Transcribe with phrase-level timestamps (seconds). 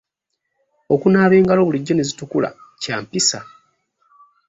[0.93, 2.49] Okunaaba engalo bulijjo ne zitukula
[2.81, 3.39] kya mpisa.